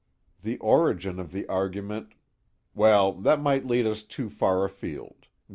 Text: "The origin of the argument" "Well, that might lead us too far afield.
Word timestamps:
"The 0.41 0.57
origin 0.57 1.19
of 1.19 1.31
the 1.31 1.45
argument" 1.47 2.13
"Well, 2.73 3.11
that 3.13 3.39
might 3.39 3.67
lead 3.67 3.85
us 3.85 4.01
too 4.01 4.31
far 4.31 4.65
afield. 4.65 5.27